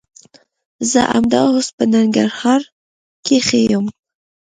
[0.91, 2.61] زه همدا اوس په ننګرهار
[3.25, 3.85] کښي يم.